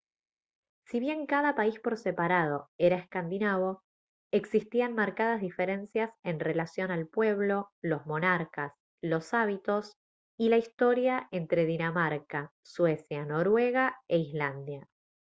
si 0.89 0.99
bien 0.99 1.27
cada 1.27 1.53
país 1.53 1.79
por 1.79 1.95
separado 1.95 2.71
era 2.79 2.97
«escandinavo» 2.97 3.83
existían 4.33 4.95
marcadas 4.95 5.41
diferencias 5.41 6.09
en 6.23 6.39
relación 6.39 6.89
al 6.89 7.05
pueblo 7.07 7.69
los 7.83 8.07
monarcas 8.07 8.73
los 9.03 9.31
hábitos 9.35 9.99
y 10.39 10.49
la 10.49 10.57
historia 10.57 11.27
entre 11.29 11.65
dinamarca 11.65 12.51
suecia 12.63 13.25
noruega 13.27 13.99
e 14.07 14.17
islandia 14.17 14.89